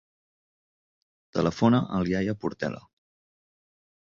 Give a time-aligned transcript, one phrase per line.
[1.37, 2.81] Telefona al Yahya Portela.